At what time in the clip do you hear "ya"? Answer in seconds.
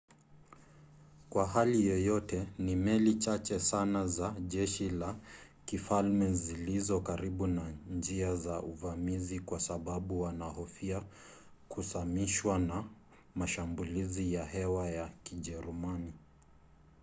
14.33-14.45, 14.89-15.09